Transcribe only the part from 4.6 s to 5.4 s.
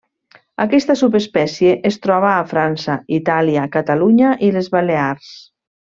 Balears.